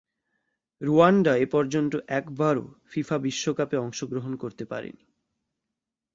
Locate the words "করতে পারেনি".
4.35-5.05